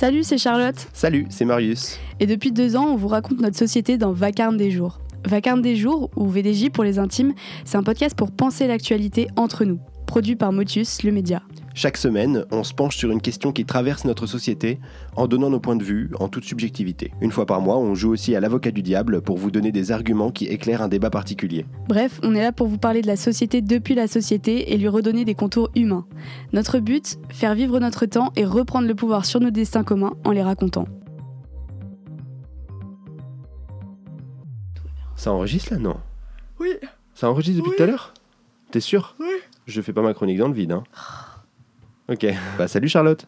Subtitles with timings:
[0.00, 0.76] Salut, c'est Charlotte.
[0.92, 1.98] Salut, c'est Marius.
[2.20, 5.00] Et depuis deux ans, on vous raconte notre société dans Vacarme des jours.
[5.26, 7.34] Vacarme des jours, ou VDJ pour les intimes,
[7.64, 11.42] c'est un podcast pour penser l'actualité entre nous, produit par Motus, le média.
[11.78, 14.80] Chaque semaine, on se penche sur une question qui traverse notre société
[15.14, 17.12] en donnant nos points de vue en toute subjectivité.
[17.20, 19.92] Une fois par mois, on joue aussi à l'avocat du diable pour vous donner des
[19.92, 21.66] arguments qui éclairent un débat particulier.
[21.88, 24.88] Bref, on est là pour vous parler de la société depuis la société et lui
[24.88, 26.04] redonner des contours humains.
[26.52, 30.32] Notre but, faire vivre notre temps et reprendre le pouvoir sur nos destins communs en
[30.32, 30.88] les racontant.
[35.14, 35.96] Ça enregistre là, non?
[36.58, 36.70] Oui.
[37.14, 37.76] Ça enregistre depuis Oui.
[37.76, 38.14] tout à l'heure?
[38.72, 39.14] T'es sûr?
[39.20, 39.26] Oui.
[39.68, 40.82] Je fais pas ma chronique dans le vide, hein.
[42.10, 42.26] Ok.
[42.56, 43.26] Bah salut Charlotte.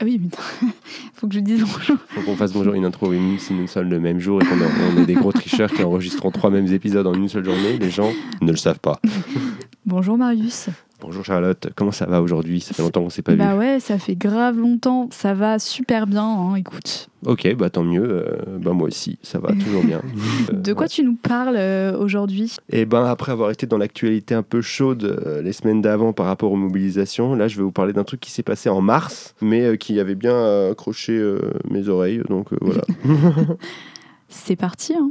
[0.00, 0.42] Ah oui, putain.
[1.14, 1.96] Faut que je dise bonjour.
[2.08, 4.60] Faut qu'on fasse bonjour une intro une si nous sommes le même jour et qu'on
[4.60, 7.78] a- on est des gros tricheurs qui enregistrent trois mêmes épisodes en une seule journée.
[7.78, 9.00] Les gens ne le savent pas.
[9.86, 10.68] Bonjour Marius.
[11.06, 12.60] Bonjour Charlotte, comment ça va aujourd'hui?
[12.60, 13.58] Ça fait longtemps qu'on s'est pas bah vu.
[13.58, 15.08] ouais, ça fait grave longtemps.
[15.12, 17.10] Ça va super bien, hein, écoute.
[17.26, 18.02] Ok, bah tant mieux.
[18.02, 20.00] euh, bah moi aussi, ça va toujours bien.
[20.50, 22.56] Euh, De quoi tu nous parles euh, aujourd'hui?
[22.70, 26.24] Et ben après avoir été dans l'actualité un peu chaude euh, les semaines d'avant par
[26.24, 29.34] rapport aux mobilisations, là je vais vous parler d'un truc qui s'est passé en mars,
[29.42, 31.22] mais qui avait bien accroché
[31.70, 32.22] mes oreilles.
[32.30, 32.82] Donc voilà.
[34.28, 35.10] C'est parti, hein.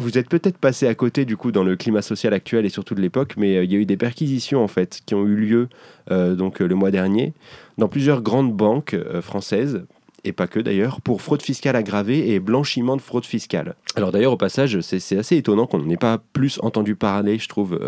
[0.00, 2.94] Vous êtes peut-être passé à côté du coup dans le climat social actuel et surtout
[2.94, 5.36] de l'époque, mais euh, il y a eu des perquisitions en fait qui ont eu
[5.36, 5.68] lieu
[6.10, 7.34] euh, donc euh, le mois dernier
[7.76, 9.84] dans plusieurs grandes banques françaises
[10.24, 13.74] et pas que d'ailleurs, pour fraude fiscale aggravée et blanchiment de fraude fiscale.
[13.94, 17.48] Alors d'ailleurs, au passage, c'est assez étonnant qu'on n'en ait pas plus entendu parler, je
[17.48, 17.80] trouve,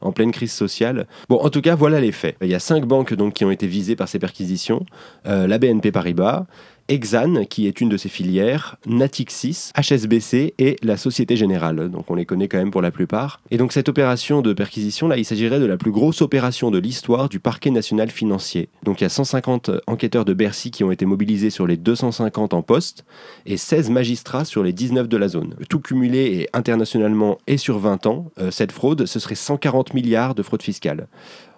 [0.00, 1.06] en pleine crise sociale.
[1.28, 2.36] Bon, en tout cas, voilà les faits.
[2.40, 4.86] Il y a cinq banques donc, qui ont été visées par ces perquisitions.
[5.26, 6.46] La BNP Paribas,
[6.88, 11.90] Exane, qui est une de ses filières, Natixis, HSBC et la Société Générale.
[11.90, 13.40] Donc on les connaît quand même pour la plupart.
[13.50, 16.78] Et donc cette opération de perquisition, là, il s'agirait de la plus grosse opération de
[16.78, 18.68] l'histoire du parquet national financier.
[18.84, 22.54] Donc il y a 150 enquêteurs de Bercy qui ont été mobilisés sur les 250
[22.54, 23.04] en poste
[23.46, 25.54] et 16 magistrats sur les 19 de la zone.
[25.68, 30.34] Tout cumulé et internationalement et sur 20 ans, euh, cette fraude, ce serait 140 milliards
[30.34, 31.08] de fraude fiscale.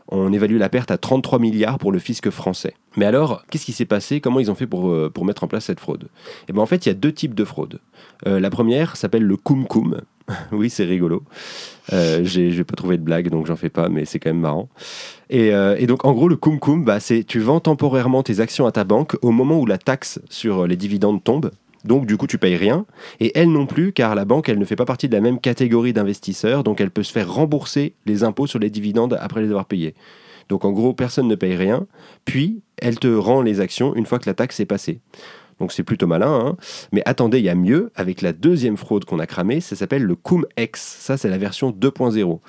[0.08, 2.74] On évalue la perte à 33 milliards pour le fisc français.
[2.96, 4.20] Mais alors, qu'est-ce qui s'est passé?
[4.20, 6.08] Comment ils ont fait pour, euh, pour mettre en place cette fraude?
[6.48, 7.78] Eh bien, en fait, il y a deux types de fraude.
[8.26, 10.00] Euh, la première s'appelle le cum cum.
[10.52, 11.22] oui, c'est rigolo.
[11.92, 14.30] Euh, j'ai- je vais pas trouver de blague, donc j'en fais pas, mais c'est quand
[14.30, 14.68] même marrant.
[15.28, 18.40] Et, euh, et donc, en gros, le cum cum, bah, c'est tu vends temporairement tes
[18.40, 21.50] actions à ta banque au moment où la taxe sur les dividendes tombe.
[21.84, 22.84] Donc, du coup, tu payes rien.
[23.20, 25.40] Et elle non plus, car la banque, elle ne fait pas partie de la même
[25.40, 29.48] catégorie d'investisseurs, donc elle peut se faire rembourser les impôts sur les dividendes après les
[29.48, 29.94] avoir payés.
[30.50, 31.86] Donc, en gros, personne ne paye rien.
[32.26, 35.00] Puis, elle te rend les actions une fois que la taxe est passée.
[35.60, 36.46] Donc, c'est plutôt malin.
[36.46, 36.56] hein.
[36.92, 37.92] Mais attendez, il y a mieux.
[37.94, 40.80] Avec la deuxième fraude qu'on a cramée, ça s'appelle le cum-ex.
[40.80, 42.40] Ça, c'est la version 2.0.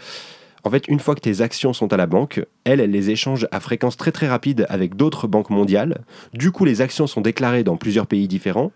[0.63, 3.47] En fait, une fois que tes actions sont à la banque, elle, elle les échange
[3.51, 6.01] à fréquence très très rapide avec d'autres banques mondiales.
[6.33, 8.71] Du coup, les actions sont déclarées dans plusieurs pays différents.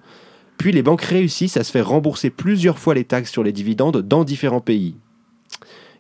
[0.57, 4.01] Puis les banques réussissent à se faire rembourser plusieurs fois les taxes sur les dividendes
[4.01, 4.95] dans différents pays.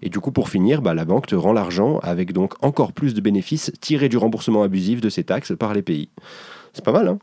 [0.01, 3.13] Et du coup, pour finir, bah, la banque te rend l'argent avec donc encore plus
[3.13, 6.09] de bénéfices tirés du remboursement abusif de ces taxes par les pays.
[6.73, 7.19] C'est pas mal, hein?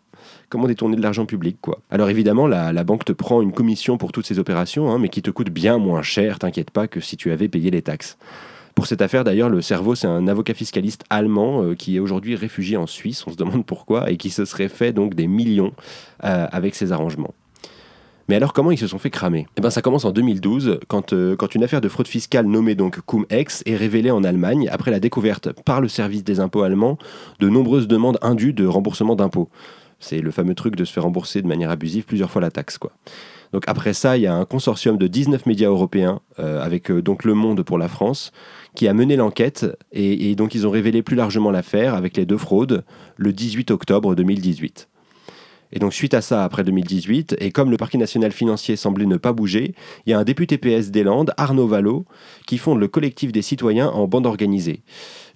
[0.48, 1.80] Comment détourner de l'argent public, quoi?
[1.90, 5.22] Alors évidemment, la, banque te prend une commission pour toutes ces opérations, hein, mais qui
[5.22, 8.18] te coûte bien moins cher, t'inquiète pas, que si tu avais payé les taxes.
[8.74, 12.36] Pour cette affaire, d'ailleurs, le cerveau, c'est un avocat fiscaliste allemand euh, qui est aujourd'hui
[12.36, 15.72] réfugié en Suisse, on se demande pourquoi, et qui se serait fait donc des millions
[16.24, 17.34] euh, avec ces arrangements.
[18.32, 19.46] Mais alors, comment ils se sont fait cramer?
[19.58, 22.74] Eh ben, ça commence en 2012, quand, euh, quand une affaire de fraude fiscale nommée
[22.74, 26.96] donc Cum-Ex est révélée en Allemagne après la découverte par le service des impôts allemand
[27.40, 29.50] de nombreuses demandes indues de remboursement d'impôts.
[30.00, 32.78] C'est le fameux truc de se faire rembourser de manière abusive plusieurs fois la taxe,
[32.78, 32.92] quoi.
[33.52, 37.02] Donc après ça, il y a un consortium de 19 médias européens, euh, avec euh,
[37.24, 38.32] Le Monde pour la France,
[38.74, 42.24] qui a mené l'enquête, et, et donc ils ont révélé plus largement l'affaire avec les
[42.24, 42.82] deux fraudes
[43.18, 44.88] le 18 octobre 2018.
[45.72, 49.16] Et donc suite à ça, après 2018, et comme le parquet national financier semblait ne
[49.16, 49.74] pas bouger,
[50.06, 52.04] il y a un député PS des Landes, Arnaud Vallot,
[52.46, 54.82] qui fonde le collectif des citoyens en bande organisée.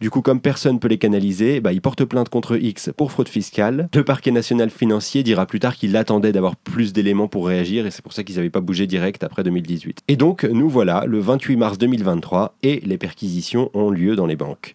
[0.00, 3.12] Du coup, comme personne ne peut les canaliser, bah, il porte plainte contre X pour
[3.12, 3.88] fraude fiscale.
[3.94, 7.90] Le parquet national financier dira plus tard qu'il attendait d'avoir plus d'éléments pour réagir, et
[7.90, 10.00] c'est pour ça qu'ils n'avaient pas bougé direct après 2018.
[10.08, 14.36] Et donc, nous voilà, le 28 mars 2023, et les perquisitions ont lieu dans les
[14.36, 14.74] banques.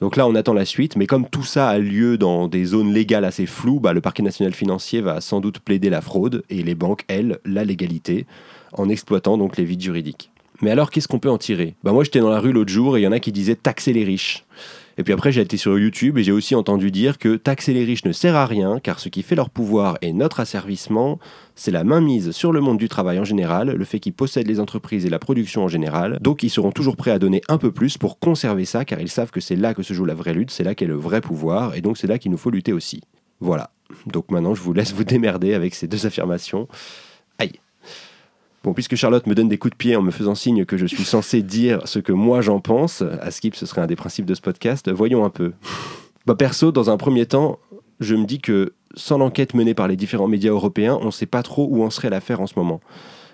[0.00, 2.92] Donc là, on attend la suite, mais comme tout ça a lieu dans des zones
[2.92, 6.62] légales assez floues, bah, le parquet national financier va sans doute plaider la fraude et
[6.62, 8.26] les banques, elles, la légalité,
[8.72, 10.30] en exploitant donc les vides juridiques.
[10.62, 11.74] Mais alors, qu'est-ce qu'on peut en tirer?
[11.82, 13.56] Bah Moi, j'étais dans la rue l'autre jour et il y en a qui disaient
[13.56, 14.44] taxer les riches.
[14.98, 17.84] Et puis après, j'ai été sur YouTube et j'ai aussi entendu dire que taxer les
[17.84, 21.18] riches ne sert à rien, car ce qui fait leur pouvoir et notre asservissement,
[21.54, 24.60] c'est la mainmise sur le monde du travail en général, le fait qu'ils possèdent les
[24.60, 26.18] entreprises et la production en général.
[26.20, 29.08] Donc ils seront toujours prêts à donner un peu plus pour conserver ça, car ils
[29.08, 31.22] savent que c'est là que se joue la vraie lutte, c'est là qu'est le vrai
[31.22, 33.00] pouvoir, et donc c'est là qu'il nous faut lutter aussi.
[33.40, 33.70] Voilà.
[34.06, 36.68] Donc maintenant, je vous laisse vous démerder avec ces deux affirmations.
[37.38, 37.52] Aïe.
[38.62, 40.84] Bon, puisque Charlotte me donne des coups de pied en me faisant signe que je
[40.84, 44.26] suis censé dire ce que moi j'en pense, à Skip, ce serait un des principes
[44.26, 45.52] de ce podcast, voyons un peu.
[46.26, 47.58] Bah, perso, dans un premier temps,
[48.00, 51.26] je me dis que sans l'enquête menée par les différents médias européens, on ne sait
[51.26, 52.80] pas trop où en serait l'affaire en ce moment.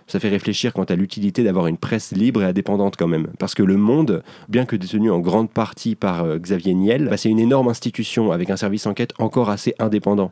[0.06, 3.28] Ça fait réfléchir quant à l'utilité d'avoir une presse libre et indépendante quand même.
[3.40, 7.16] Parce que Le Monde, bien que détenu en grande partie par euh, Xavier Niel, bah,
[7.16, 10.30] c'est une énorme institution avec un service enquête encore assez indépendant.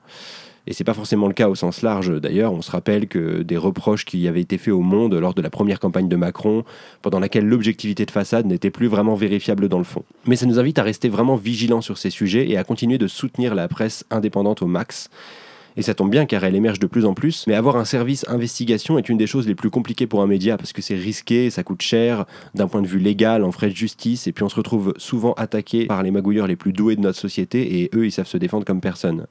[0.66, 2.20] Et c'est pas forcément le cas au sens large.
[2.20, 5.42] D'ailleurs, on se rappelle que des reproches qui avaient été faits au Monde lors de
[5.42, 6.64] la première campagne de Macron,
[7.02, 10.04] pendant laquelle l'objectivité de façade n'était plus vraiment vérifiable dans le fond.
[10.26, 13.06] Mais ça nous invite à rester vraiment vigilants sur ces sujets et à continuer de
[13.08, 15.10] soutenir la presse indépendante au max.
[15.76, 17.46] Et ça tombe bien car elle émerge de plus en plus.
[17.46, 20.56] Mais avoir un service investigation est une des choses les plus compliquées pour un média
[20.56, 23.76] parce que c'est risqué, ça coûte cher d'un point de vue légal, en frais de
[23.76, 24.26] justice.
[24.26, 27.18] Et puis on se retrouve souvent attaqué par les magouilleurs les plus doués de notre
[27.18, 29.26] société et eux, ils savent se défendre comme personne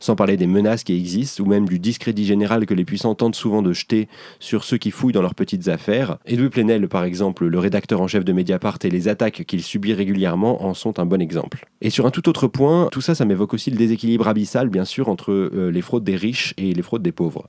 [0.00, 3.36] sans parler des menaces qui existent ou même du discrédit général que les puissants tentent
[3.36, 4.08] souvent de jeter
[4.40, 6.18] sur ceux qui fouillent dans leurs petites affaires.
[6.26, 9.94] Edoui Plenel, par exemple, le rédacteur en chef de Mediapart et les attaques qu'il subit
[9.94, 11.66] régulièrement en sont un bon exemple.
[11.80, 14.84] Et sur un tout autre point, tout ça, ça m'évoque aussi le déséquilibre abyssal, bien
[14.84, 17.48] sûr, entre euh, les fraudes des riches et les fraudes des pauvres.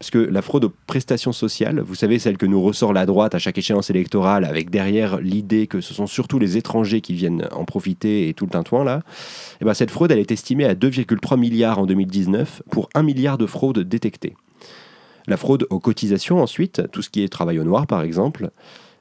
[0.00, 3.34] Parce que la fraude aux prestations sociales, vous savez, celle que nous ressort la droite
[3.34, 7.46] à chaque échéance électorale, avec derrière l'idée que ce sont surtout les étrangers qui viennent
[7.52, 10.64] en profiter et tout le tintouin là, et eh ben cette fraude, elle est estimée
[10.64, 14.36] à 2,3 milliards en 2019 pour 1 milliard de fraudes détectées.
[15.26, 18.52] La fraude aux cotisations ensuite, tout ce qui est travail au noir par exemple,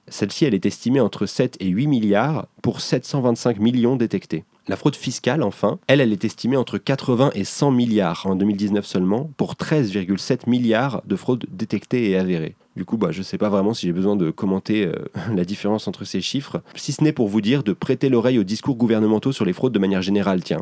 [0.09, 4.43] celle-ci, elle est estimée entre 7 et 8 milliards pour 725 millions détectés.
[4.69, 8.85] La fraude fiscale, enfin, elle, elle est estimée entre 80 et 100 milliards en 2019
[8.85, 12.55] seulement, pour 13,7 milliards de fraudes détectées et avérées.
[12.79, 14.93] Du coup, bah, je ne sais pas vraiment si j'ai besoin de commenter euh,
[15.35, 18.45] la différence entre ces chiffres, si ce n'est pour vous dire de prêter l'oreille aux
[18.45, 20.41] discours gouvernementaux sur les fraudes de manière générale.
[20.41, 20.61] Tiens,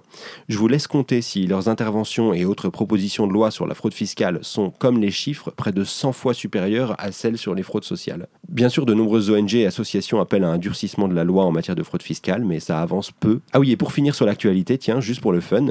[0.50, 3.94] je vous laisse compter si leurs interventions et autres propositions de loi sur la fraude
[3.94, 7.84] fiscale sont, comme les chiffres, près de 100 fois supérieures à celles sur les fraudes
[7.84, 8.28] sociales.
[8.50, 11.52] Bien sûr, de nombreuses ONG et associations appellent à un durcissement de la loi en
[11.52, 13.42] matière de fraude fiscale, mais ça avance peu.
[13.54, 15.68] Ah oui, et pour finir sur l'actualité, tiens, juste pour le fun,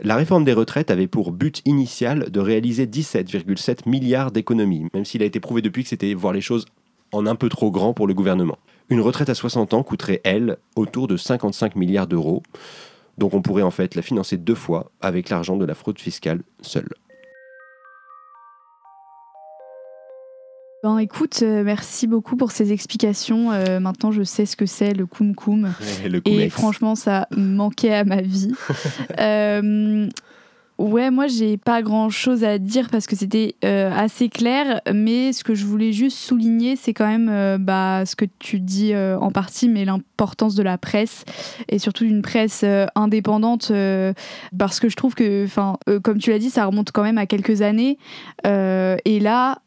[0.00, 5.22] la réforme des retraites avait pour but initial de réaliser 17,7 milliards d'économies, même s'il
[5.22, 6.66] a été prouvé depuis c'était voir les choses
[7.12, 8.58] en un peu trop grand pour le gouvernement.
[8.90, 12.42] Une retraite à 60 ans coûterait, elle, autour de 55 milliards d'euros.
[13.18, 16.42] Donc on pourrait en fait la financer deux fois avec l'argent de la fraude fiscale
[16.60, 16.88] seule.
[20.82, 23.52] Ben, écoute, euh, merci beaucoup pour ces explications.
[23.52, 25.72] Euh, maintenant, je sais ce que c'est le koum koum.
[26.26, 28.52] Et franchement, ça manquait à ma vie.
[29.18, 30.06] euh,
[30.76, 35.32] Ouais, moi j'ai pas grand chose à dire parce que c'était euh, assez clair, mais
[35.32, 38.92] ce que je voulais juste souligner, c'est quand même euh, bah, ce que tu dis
[38.92, 41.24] euh, en partie, mais l'importance de la presse
[41.68, 42.64] et surtout d'une presse
[42.96, 43.70] indépendante
[44.58, 47.26] parce que je trouve que, enfin, comme tu l'as dit, ça remonte quand même à
[47.26, 47.98] quelques années
[48.44, 49.58] et là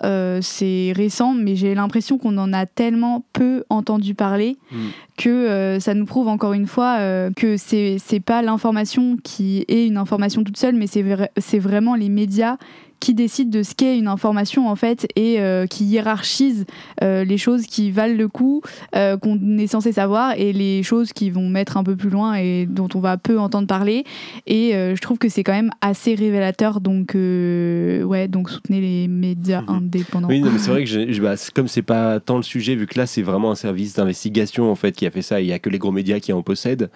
[0.42, 4.78] c'est récent, mais j'ai l'impression qu'on en a tellement peu entendu parler mm.
[5.18, 6.98] que ça nous prouve encore une fois
[7.36, 10.97] que c'est pas l'information qui est une information toute seule, mais c'est
[11.38, 12.58] c'est vraiment les médias
[13.00, 16.66] qui décident de ce qu'est une information en fait et euh, qui hiérarchisent
[17.04, 18.62] euh, les choses qui valent le coup
[18.96, 22.36] euh, qu'on est censé savoir et les choses qui vont mettre un peu plus loin
[22.36, 24.04] et dont on va peu entendre parler.
[24.46, 29.62] Et je trouve que c'est quand même assez révélateur donc ouais donc soutenez les médias
[29.62, 29.70] mhm.
[29.70, 30.28] indépendants.
[30.28, 32.98] Oui mais c'est vrai que je, bah, comme c'est pas tant le sujet vu que
[32.98, 35.42] là c'est vraiment un service d'investigation en fait qui a fait ça.
[35.42, 36.90] Il y a que les gros médias qui en possèdent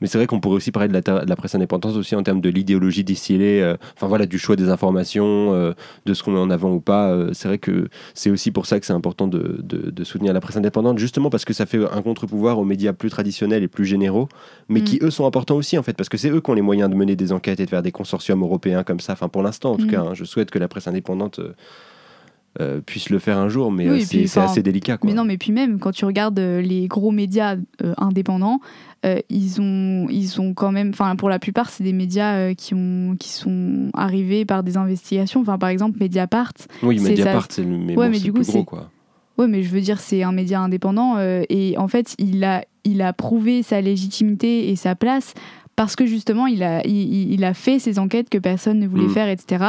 [0.00, 2.22] mais c'est vrai qu'on pourrait aussi parler de la, de la, presse indépendante aussi en
[2.22, 5.72] termes de l'idéologie distillée, euh, enfin voilà, du choix des informations, euh,
[6.06, 7.10] de ce qu'on met en avant ou pas.
[7.10, 10.40] Euh, c'est vrai que c'est aussi pour ça que c'est important de, de, soutenir la
[10.40, 13.84] presse indépendante, justement parce que ça fait un contre-pouvoir aux médias plus traditionnels et plus
[13.84, 14.28] généraux,
[14.68, 15.06] mais qui mm.
[15.06, 16.94] eux sont importants aussi en fait, parce que c'est eux qui ont les moyens de
[16.94, 19.12] mener des enquêtes et de faire des consortiums européens comme ça.
[19.12, 19.90] Enfin pour l'instant en tout mm.
[19.90, 21.40] cas, hein, je souhaite que la presse indépendante
[22.60, 24.98] euh, puisse le faire un jour, mais euh, c'est assez délicat.
[25.04, 27.56] Mais non, mais puis même quand tu regardes euh, les gros médias
[27.96, 28.60] indépendants,
[29.30, 33.16] ils ont ils ont quand même, enfin pour la plupart, c'est des médias qui ont
[33.18, 35.40] qui sont arrivés par des investigations.
[35.40, 36.54] Enfin par exemple Mediapart.
[36.82, 38.90] Oui, Mediapart, c'est le mais, mais du coup, plus gros quoi.
[39.38, 43.02] Ouais, mais je veux dire, c'est un média indépendant et en fait, il a il
[43.02, 45.34] a prouvé sa légitimité et sa place
[45.78, 49.10] parce que justement il a, il, a fait ces enquêtes que personne ne voulait mm.
[49.10, 49.64] faire, etc.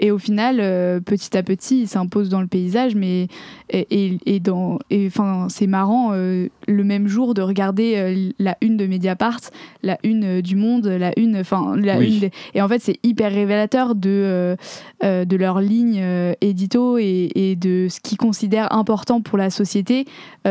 [0.00, 0.56] Et au final,
[1.02, 3.28] petit à petit, il s'impose dans le paysage, mais
[3.70, 9.40] et, et, dans, enfin, c'est marrant le même jour de regarder la une de Mediapart,
[9.82, 13.94] la une du Monde, la une, enfin la une, et en fait c'est hyper révélateur
[13.94, 14.56] de
[15.02, 16.02] de leur ligne
[16.40, 20.06] édito et, et de ce qu'ils considèrent important pour la société,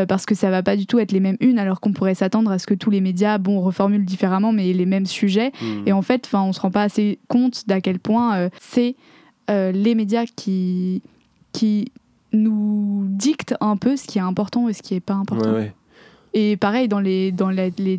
[0.08, 2.50] parce que ça va pas du tout être les mêmes unes, alors qu'on pourrait s'attendre
[2.50, 5.52] à ce que tous les médias, bon, reformulent différemment, mais les mêmes sujets.
[5.60, 5.82] Hmm.
[5.86, 8.94] Et en fait, enfin, on se rend pas assez compte d'à quel point euh, c'est
[9.50, 11.02] euh, les médias qui
[11.52, 11.90] qui
[12.32, 15.54] nous dictent un peu ce qui est important et ce qui est pas important.
[16.32, 17.98] Et pareil dans les dans les,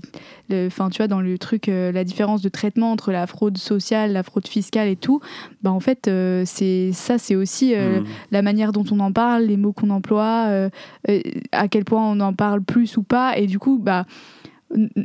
[0.67, 4.13] enfin tu vois dans le truc euh, la différence de traitement entre la fraude sociale,
[4.13, 5.20] la fraude fiscale et tout,
[5.63, 6.10] bah en fait
[6.46, 8.05] c'est ça c'est aussi hmm.
[8.31, 10.70] la manière dont on en parle, les mots qu'on emploie,
[11.51, 14.05] à quel point on en parle plus ou pas et du coup bah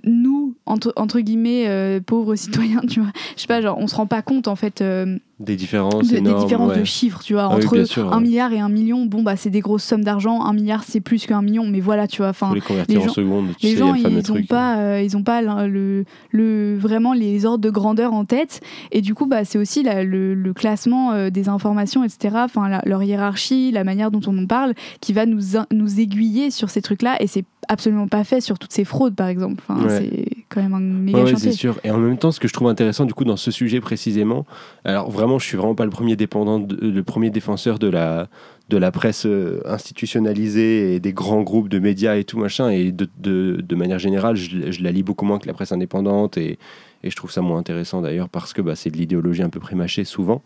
[0.05, 3.95] nous, entre, entre guillemets, euh, pauvres citoyens, tu vois, je sais pas, genre, on se
[3.95, 7.43] rend pas compte, en fait, euh, des différences de, des différences de chiffres tu vois
[7.43, 10.55] ah entre un milliard et un million bon bah c'est des grosses sommes d'argent un
[10.55, 14.33] milliard c'est plus qu'un million mais voilà tu vois enfin les, gens, les gens ils
[14.33, 18.61] ont pas euh, ils ont pas le, le, vraiment les ordres de grandeur en tête.
[18.93, 23.03] Et du coup bah c'est aussi le, le, classement euh, des informations etc enfin leur
[23.03, 25.41] hiérarchie la manière dont on en parle qui va nous
[25.71, 29.17] nous aiguiller sur ces trucs là et c'est absolument pas fait sur toutes ces fraudes
[29.17, 29.63] par exemple.
[29.69, 31.79] Enfin, c'est quand même un méga c'est sûr.
[31.85, 34.47] Et en même temps ce que je trouve intéressant du coup dans ce sujet précisément
[34.85, 38.29] alors vraiment je suis vraiment pas le premier dépendant, le premier défenseur de la,
[38.69, 42.71] de la presse euh, institutionnalisée et des grands groupes de médias et tout machin.
[42.71, 46.59] Et de, de, manière générale, je, la lis beaucoup moins que la presse indépendante et,
[47.03, 49.61] et je trouve ça moins intéressant d'ailleurs parce que bah, c'est de l'idéologie un peu
[49.61, 50.43] prémâchée souvent.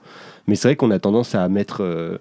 [0.47, 2.19] Mais c'est vrai qu'on a tendance à mettre euh,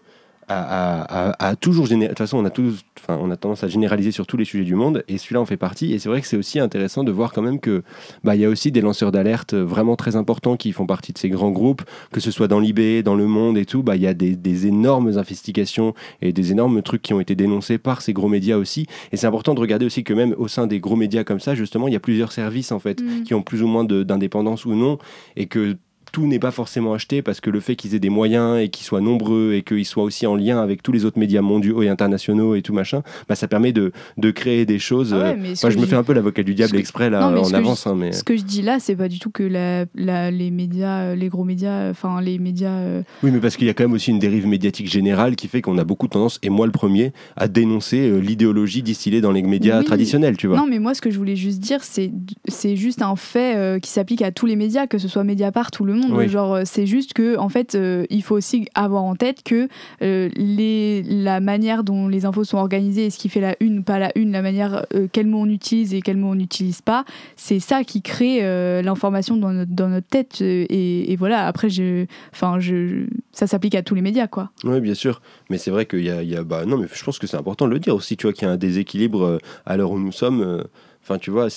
[0.49, 4.25] à, toujours De toute façon, on a, tous, enfin, on a tendance à généraliser sur
[4.25, 5.93] tous les sujets du monde, et celui-là en fait partie.
[5.93, 7.83] Et c'est vrai que c'est aussi intéressant de voir quand même que
[8.23, 11.17] bah, il y a aussi des lanceurs d'alerte vraiment très importants qui font partie de
[11.17, 13.83] ces grands groupes, que ce soit dans l'IB, dans le monde et tout.
[13.83, 17.35] Bah, il y a des, des, énormes investigations et des énormes trucs qui ont été
[17.35, 18.87] dénoncés par ces gros médias aussi.
[19.11, 21.55] Et c'est important de regarder aussi que même au sein des gros médias comme ça,
[21.55, 23.23] justement, il y a plusieurs services en fait mm.
[23.23, 24.97] qui ont plus ou moins d'indépendance ou non,
[25.35, 25.77] et que
[26.11, 28.85] tout n'est pas forcément acheté parce que le fait qu'ils aient des moyens et qu'ils
[28.85, 31.89] soient nombreux et qu'ils soient aussi en lien avec tous les autres médias mondiaux et
[31.89, 35.13] internationaux et tout machin, bah, ça permet de, de créer des choses.
[35.13, 37.87] Ah moi, je me fais un peu l'avocat du diable exprès là en avance.
[37.87, 38.11] Hein, mais...
[38.11, 41.29] Ce que je dis là, c'est pas du tout que la, les médias, euh, les
[41.29, 42.77] gros médias, enfin les médias.
[42.79, 45.47] Euh, oui, mais parce qu'il y a quand même aussi une dérive médiatique générale qui
[45.47, 49.21] fait qu'on a beaucoup de tendance, et moi le premier, à dénoncer euh, l'idéologie distillée
[49.21, 50.57] dans les médias traditionnels, tu vois.
[50.57, 52.11] Non, mais moi, ce que je voulais juste dire, c'est
[52.47, 55.85] c'est juste un fait qui s'applique à tous les médias, que ce soit Mediapart ou
[55.85, 55.98] Le Monde.
[56.27, 59.67] Genre, c'est juste que, en fait, euh, il faut aussi avoir en tête que
[60.01, 63.83] euh, les, la manière dont les infos sont organisées et ce qui fait la une,
[63.83, 66.81] pas la une, la manière, euh, quel mot on utilise et quel mot on n'utilise
[66.81, 68.41] pas, c'est ça qui crée
[68.81, 70.41] l'information dans notre, dans notre tête.
[70.41, 72.05] Et, voilà, après, je,
[72.59, 74.51] je, ça s'applique à tous les médias, quoi.
[74.63, 75.21] Oui, bien sûr.
[75.49, 77.37] Mais c'est vrai qu'il y a, y a bah, non, mais je pense que c'est
[77.37, 79.99] important de le dire aussi, tu vois, qu'il y a un déséquilibre à l'heure où
[79.99, 80.63] nous sommes.
[81.09, 81.47] Enfin, tu vois,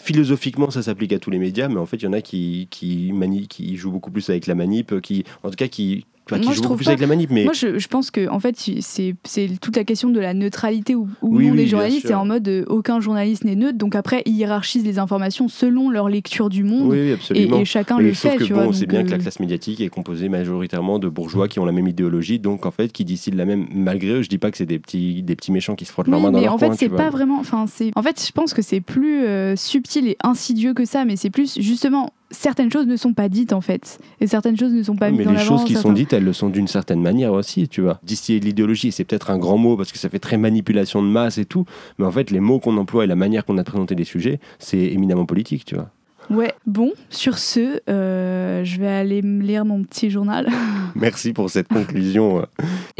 [0.00, 2.66] philosophiquement, ça s'applique à tous les médias, mais en fait, il y en a qui,
[2.70, 7.00] qui, jouent beaucoup plus avec la manip, qui, en tout cas, qui, moi, je avec
[7.00, 7.44] la manip, mais...
[7.44, 9.14] Moi, je, je pense que en fait, c'est
[9.60, 12.06] toute la question de la neutralité ou, non des journalistes.
[12.06, 13.78] C'est en mode euh, aucun journaliste n'est neutre.
[13.78, 16.90] Donc après, ils hiérarchisent les informations selon leur lecture du monde.
[16.90, 17.60] Oui, absolument.
[17.60, 18.36] Et, chacun le fait.
[18.36, 21.58] Que bon, c'est bien que la euh, classe médiatique est composée majoritairement de bourgeois qui
[21.58, 23.66] ont la même idéologie, donc en fait, qui distillent la même.
[23.72, 26.08] Malgré eux, je dis pas que c'est des petits, des petits méchants qui se frottent
[26.08, 27.38] leurs mains dans leur en fait, c'est pas vraiment.
[27.38, 27.90] Enfin, c'est.
[27.96, 31.30] En fait, je pense que c'est plus euh, subtil et insidieux que ça, mais c'est
[31.30, 34.96] plus justement certaines choses ne sont pas dites en fait et certaines choses ne sont
[34.96, 35.32] pas mises en.
[35.32, 38.00] Mais les choses qui sont dites, elles le sont d'une certaine manière aussi, tu vois.
[38.02, 41.08] Distiller de l'idéologie, c'est peut-être un grand mot parce que ça fait très manipulation de
[41.08, 41.64] masse et tout,
[41.98, 44.40] mais en fait les mots qu'on emploie et la manière qu'on a présenté les sujets,
[44.58, 45.90] c'est éminemment politique, tu vois.
[46.30, 50.48] Ouais, bon, sur ce, euh, je vais aller me lire mon petit journal.
[50.94, 52.42] Merci pour cette conclusion.
[52.42, 52.44] et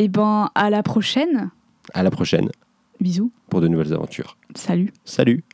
[0.05, 1.51] eh ben, à la prochaine.
[1.93, 2.49] À la prochaine.
[3.01, 3.31] Bisous.
[3.51, 4.39] Pour de nouvelles aventures.
[4.55, 4.93] Salut.
[5.05, 5.45] Salut.